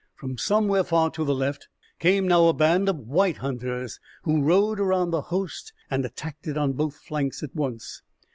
[0.15, 1.67] From somewhere far to the left
[1.99, 6.57] came now a band of white hunters, who rode around the host and attacked it
[6.57, 8.01] on both flanks at once.